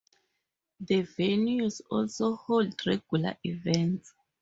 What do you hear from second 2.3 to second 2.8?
hold